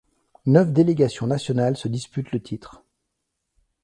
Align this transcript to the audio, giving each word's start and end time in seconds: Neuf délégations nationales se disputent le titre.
Neuf 0.47 0.71
délégations 0.73 1.27
nationales 1.27 1.77
se 1.77 1.87
disputent 1.87 2.31
le 2.31 2.41
titre. 2.41 2.81